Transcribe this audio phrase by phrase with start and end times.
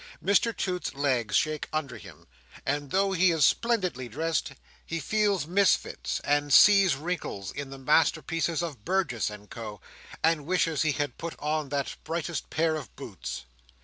[0.25, 2.25] Mr Toots's legs shake under him;
[2.65, 8.63] and though he is splendidly dressed, he feels misfits, and sees wrinkles, in the masterpieces
[8.63, 9.79] of Burgess and Co.,
[10.23, 13.45] and wishes he had put on that brightest pair of boots.